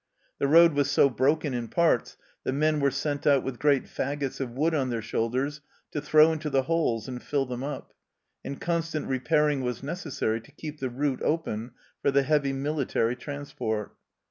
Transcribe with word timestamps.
The 0.39 0.47
road 0.47 0.73
was 0.73 0.89
so 0.89 1.11
broken 1.11 1.53
in 1.53 1.67
parts 1.67 2.17
that 2.43 2.53
men 2.53 2.79
were 2.79 2.89
sent 2.89 3.27
out 3.27 3.43
with 3.43 3.59
great 3.59 3.83
faggots 3.83 4.39
of 4.41 4.49
wood 4.49 4.73
on 4.73 4.89
their 4.89 4.99
shoulders 5.03 5.61
to 5.91 6.01
throw 6.01 6.31
into 6.33 6.49
the 6.49 6.63
holes 6.63 7.07
and 7.07 7.21
fill 7.21 7.45
them 7.45 7.61
up, 7.63 7.93
and 8.43 8.59
constant 8.59 9.05
repairing 9.05 9.61
was 9.61 9.83
necessary 9.83 10.41
to 10.41 10.51
keep 10.53 10.79
the 10.79 10.89
route 10.89 11.21
open 11.21 11.73
for 12.01 12.09
the 12.09 12.23
heavy 12.23 12.51
military 12.51 13.15
transport. 13.15 13.95